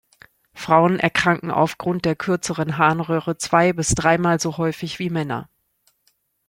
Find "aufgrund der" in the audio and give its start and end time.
1.51-2.15